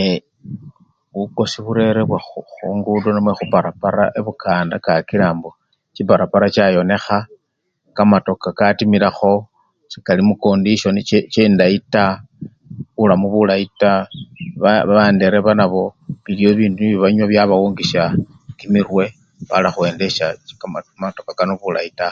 Ee! 0.00 0.16
bukosi 1.14 1.58
burerebwa 1.66 2.18
khungudo 2.26 3.08
namwe 3.12 3.32
khuchiparapara 3.34 4.04
ebukanda 4.18 4.76
kakila 4.86 5.26
mbo 5.36 5.50
chiparapara 5.94 6.46
chayonekha, 6.54 7.18
kamatoka 7.96 8.48
katimilakho 8.58 9.32
sekali 9.92 10.20
mukondisyoni 10.28 11.00
chi 11.08 11.18
chindayi 11.32 11.76
taa, 11.94 12.20
bulamu 12.94 13.26
bulayi 13.34 13.66
taa 13.80 14.02
babandereba 14.62 15.52
nabo 15.58 15.82
biliwo 16.24 16.50
bibindu 16.54 16.78
nibyo 16.82 16.98
banywa 17.02 17.26
byabawungisya 17.30 18.02
kimirwe 18.58 19.04
bala 19.48 19.68
khu-endesya 19.74 20.26
chimo! 20.46 20.60
kamatoka 21.00 21.32
kano 21.38 21.52
bulayi 21.60 21.90
taa. 21.98 22.10